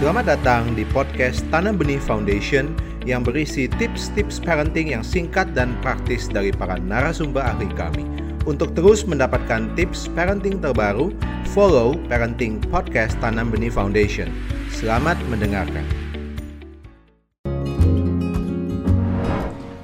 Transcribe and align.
Selamat 0.00 0.24
datang 0.24 0.72
di 0.72 0.88
podcast 0.88 1.44
Tanam 1.52 1.76
Benih 1.76 2.00
Foundation 2.00 2.72
yang 3.04 3.20
berisi 3.20 3.68
tips-tips 3.68 4.40
parenting 4.40 4.96
yang 4.96 5.04
singkat 5.04 5.52
dan 5.52 5.76
praktis 5.84 6.32
dari 6.32 6.48
para 6.48 6.80
narasumber 6.80 7.44
ahli 7.44 7.68
kami. 7.76 8.08
Untuk 8.48 8.72
terus 8.72 9.04
mendapatkan 9.04 9.68
tips 9.76 10.08
parenting 10.16 10.64
terbaru, 10.64 11.12
follow 11.52 11.92
Parenting 12.08 12.64
Podcast 12.72 13.20
Tanam 13.20 13.52
Benih 13.52 13.68
Foundation. 13.68 14.32
Selamat 14.72 15.20
mendengarkan. 15.28 15.84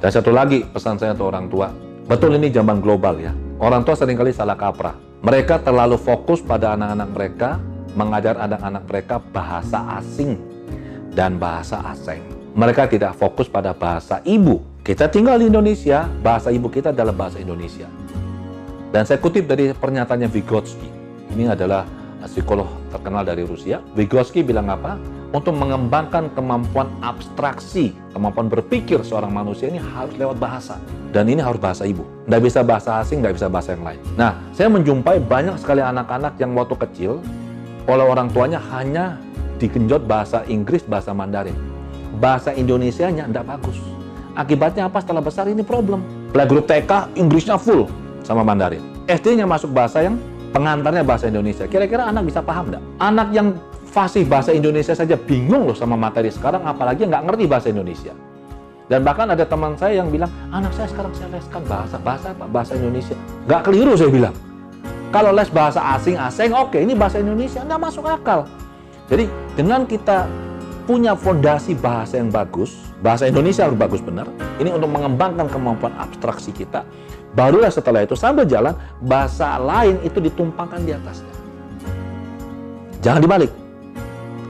Dan 0.01 0.11
satu 0.15 0.33
lagi 0.33 0.65
pesan 0.73 0.97
saya 0.97 1.13
untuk 1.13 1.29
orang 1.29 1.53
tua. 1.53 1.69
Betul 2.09 2.41
ini 2.41 2.49
zaman 2.49 2.81
global 2.81 3.21
ya. 3.21 3.37
Orang 3.61 3.85
tua 3.85 3.93
sering 3.93 4.17
kali 4.17 4.33
salah 4.33 4.57
kaprah. 4.57 4.97
Mereka 5.21 5.67
terlalu 5.67 5.99
fokus 5.99 6.39
pada 6.39 6.79
anak-anak 6.79 7.09
mereka, 7.11 7.51
mengajar 7.99 8.39
anak-anak 8.39 8.87
mereka 8.87 9.19
bahasa 9.35 9.99
asing 9.99 10.39
dan 11.19 11.35
bahasa 11.35 11.83
asing. 11.91 12.23
Mereka 12.55 12.87
tidak 12.87 13.19
fokus 13.19 13.51
pada 13.51 13.75
bahasa 13.75 14.23
ibu. 14.23 14.63
Kita 14.87 15.11
tinggal 15.11 15.43
di 15.43 15.51
Indonesia, 15.51 16.07
bahasa 16.23 16.55
ibu 16.55 16.71
kita 16.71 16.95
adalah 16.95 17.11
bahasa 17.11 17.43
Indonesia. 17.43 17.91
Dan 18.95 19.03
saya 19.03 19.19
kutip 19.19 19.51
dari 19.51 19.75
pernyataannya 19.75 20.31
Vygotsky. 20.31 20.89
Ini 21.35 21.53
adalah 21.53 21.85
psikolog 22.25 22.67
terkenal 22.89 23.27
dari 23.27 23.45
Rusia. 23.45 23.83
Vygotsky 23.93 24.47
bilang 24.47 24.71
apa? 24.73 24.97
Untuk 25.29 25.61
mengembangkan 25.61 26.33
kemampuan 26.33 26.89
abstraksi, 27.05 27.93
kemampuan 28.17 28.49
berpikir 28.49 29.05
seorang 29.05 29.29
manusia 29.29 29.69
ini 29.69 29.77
harus 29.77 30.17
lewat 30.17 30.41
bahasa. 30.41 30.81
Dan 31.13 31.29
ini 31.29 31.45
harus 31.45 31.61
bahasa 31.61 31.85
ibu. 31.85 32.01
Nggak 32.25 32.43
bisa 32.49 32.61
bahasa 32.65 32.97
asing, 33.05 33.21
nggak 33.21 33.37
bisa 33.37 33.53
bahasa 33.53 33.77
yang 33.77 33.85
lain. 33.85 34.01
Nah, 34.17 34.41
saya 34.57 34.73
menjumpai 34.73 35.21
banyak 35.21 35.61
sekali 35.61 35.85
anak-anak 35.85 36.41
yang 36.41 36.57
waktu 36.57 36.81
kecil, 36.81 37.21
oleh 37.89 38.05
orang 38.05 38.29
tuanya 38.29 38.61
hanya 38.77 39.17
digenjot 39.57 40.05
bahasa 40.05 40.45
Inggris, 40.47 40.85
bahasa 40.85 41.17
Mandarin. 41.17 41.57
Bahasa 42.21 42.53
Indonesianya 42.53 43.25
nggak 43.33 43.45
bagus. 43.49 43.81
Akibatnya 44.37 44.87
apa 44.87 45.03
setelah 45.03 45.25
besar 45.25 45.49
ini 45.51 45.65
problem. 45.65 46.05
Playgroup 46.31 46.69
TK, 46.69 47.17
Inggrisnya 47.19 47.57
full 47.57 47.89
sama 48.23 48.45
Mandarin. 48.45 48.85
SD-nya 49.09 49.49
masuk 49.49 49.73
bahasa 49.73 50.05
yang 50.05 50.21
pengantarnya 50.53 51.03
bahasa 51.03 51.33
Indonesia. 51.33 51.65
Kira-kira 51.65 52.07
anak 52.07 52.29
bisa 52.29 52.45
paham 52.45 52.71
nggak? 52.71 52.83
Anak 53.01 53.29
yang 53.33 53.57
fasih 53.89 54.29
bahasa 54.29 54.53
Indonesia 54.53 54.93
saja 54.93 55.17
bingung 55.17 55.65
loh 55.65 55.75
sama 55.75 55.97
materi 55.97 56.29
sekarang, 56.29 56.63
apalagi 56.69 57.09
nggak 57.09 57.25
ngerti 57.25 57.45
bahasa 57.49 57.73
Indonesia. 57.73 58.13
Dan 58.89 59.05
bahkan 59.05 59.29
ada 59.29 59.45
teman 59.45 59.77
saya 59.77 60.01
yang 60.01 60.09
bilang, 60.09 60.33
anak 60.49 60.73
saya 60.77 60.89
sekarang 60.89 61.13
saya 61.13 61.29
leskan 61.33 61.61
bahasa, 61.69 61.97
bahasa 62.01 62.33
apa? 62.33 62.45
Bahasa 62.49 62.73
Indonesia. 62.77 63.17
Nggak 63.49 63.61
keliru 63.65 63.93
saya 63.97 64.13
bilang. 64.13 64.37
Kalau 65.09 65.33
les 65.33 65.49
bahasa 65.49 65.81
asing-asing, 65.97 66.53
oke 66.53 66.77
ini 66.77 66.93
bahasa 66.93 67.21
Indonesia, 67.23 67.65
nggak 67.65 67.81
masuk 67.81 68.05
akal. 68.05 68.45
Jadi 69.09 69.25
dengan 69.57 69.89
kita 69.89 70.29
punya 70.85 71.17
fondasi 71.17 71.73
bahasa 71.77 72.21
yang 72.21 72.29
bagus, 72.29 72.77
bahasa 73.01 73.29
Indonesia 73.29 73.65
harus 73.65 73.77
bagus 73.77 74.05
benar, 74.05 74.29
ini 74.61 74.69
untuk 74.69 74.93
mengembangkan 74.93 75.49
kemampuan 75.49 75.97
abstraksi 75.97 76.53
kita, 76.53 76.85
Barulah 77.37 77.69
setelah 77.69 78.03
itu 78.03 78.17
sambil 78.17 78.49
jalan, 78.49 78.73
bahasa 79.05 79.61
lain 79.61 80.01
itu 80.01 80.17
ditumpangkan 80.19 80.81
di 80.81 80.97
atasnya. 80.97 81.35
Jangan 83.05 83.21
dibalik. 83.21 83.53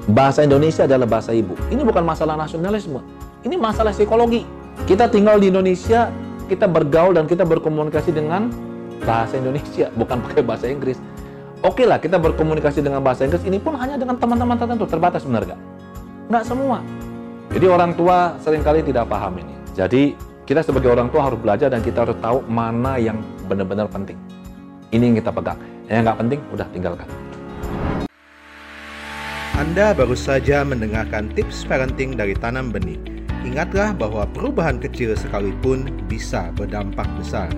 Bahasa 0.09 0.47
Indonesia 0.47 0.89
adalah 0.89 1.05
bahasa 1.05 1.35
ibu. 1.35 1.59
Ini 1.69 1.85
bukan 1.85 2.01
masalah 2.07 2.39
nasionalisme. 2.39 3.03
Ini 3.45 3.61
masalah 3.61 3.93
psikologi. 3.93 4.47
Kita 4.89 5.11
tinggal 5.11 5.37
di 5.43 5.53
Indonesia, 5.53 6.09
kita 6.49 6.65
bergaul 6.65 7.13
dan 7.13 7.29
kita 7.29 7.45
berkomunikasi 7.45 8.15
dengan 8.15 8.49
bahasa 9.03 9.39
Indonesia, 9.39 9.91
bukan 9.95 10.19
pakai 10.25 10.43
bahasa 10.43 10.67
Inggris. 10.67 10.99
Oke 11.67 11.83
lah, 11.83 11.99
kita 11.99 12.23
berkomunikasi 12.23 12.83
dengan 12.83 13.03
bahasa 13.03 13.27
Inggris, 13.27 13.43
ini 13.43 13.59
pun 13.59 13.75
hanya 13.75 13.99
dengan 13.99 14.15
teman-teman 14.15 14.55
tertentu, 14.55 14.87
terbatas 14.87 15.27
benar 15.27 15.43
nggak? 15.43 15.61
Nggak 16.31 16.45
semua. 16.47 16.79
Jadi 17.49 17.67
orang 17.67 17.93
tua 17.97 18.37
sering 18.45 18.63
kali 18.63 18.85
tidak 18.85 19.09
paham 19.11 19.41
ini. 19.43 19.55
Jadi 19.75 20.13
kita 20.47 20.63
sebagai 20.63 20.93
orang 20.93 21.09
tua 21.13 21.29
harus 21.29 21.41
belajar 21.41 21.69
dan 21.69 21.81
kita 21.83 22.05
harus 22.07 22.17
tahu 22.23 22.41
mana 22.47 22.97
yang 22.97 23.21
benar-benar 23.51 23.91
penting. 23.91 24.17
Ini 24.95 25.13
yang 25.13 25.17
kita 25.21 25.33
pegang. 25.33 25.61
Yang 25.89 26.01
nggak 26.09 26.19
penting, 26.21 26.41
udah 26.53 26.67
tinggalkan. 26.73 27.09
Anda 29.59 29.91
baru 29.91 30.15
saja 30.15 30.63
mendengarkan 30.63 31.35
tips 31.35 31.67
parenting 31.67 32.15
dari 32.15 32.33
Tanam 32.39 32.71
Benih. 32.71 32.97
Ingatlah 33.43 33.91
bahwa 33.91 34.23
perubahan 34.31 34.79
kecil 34.79 35.19
sekalipun 35.19 35.91
bisa 36.07 36.55
berdampak 36.55 37.11
besar. 37.19 37.51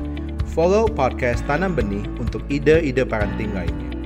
Follow 0.50 0.90
podcast 0.90 1.46
Tanam 1.46 1.78
Benih 1.78 2.02
untuk 2.18 2.42
ide-ide 2.50 3.06
parenting 3.06 3.54
lainnya. 3.54 3.99